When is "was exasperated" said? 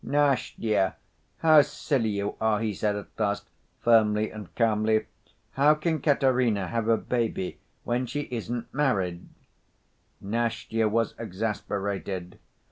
10.89-12.39